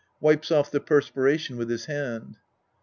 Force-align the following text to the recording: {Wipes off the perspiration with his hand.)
{Wipes 0.19 0.49
off 0.51 0.71
the 0.71 0.79
perspiration 0.79 1.57
with 1.57 1.69
his 1.69 1.85
hand.) 1.85 2.37